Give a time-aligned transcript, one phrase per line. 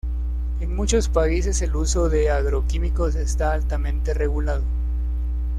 [0.59, 4.63] En muchos países, el uso de agroquímicos está altamente regulado.